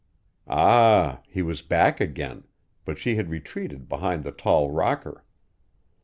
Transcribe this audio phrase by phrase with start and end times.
[0.47, 2.45] Ah, he was back again,
[2.85, 5.23] but she had retreated behind the tall rocker.